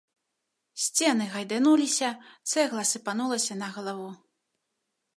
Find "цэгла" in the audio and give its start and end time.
2.53-2.83